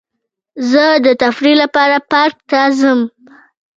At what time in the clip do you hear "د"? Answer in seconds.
1.05-1.07